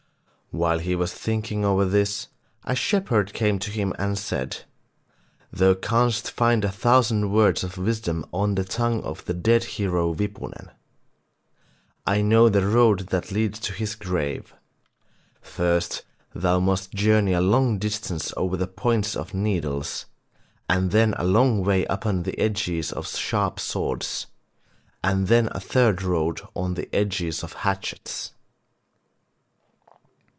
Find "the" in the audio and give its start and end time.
8.55-8.65, 9.23-9.33, 12.49-12.67, 18.57-18.67, 22.23-22.37, 26.73-26.93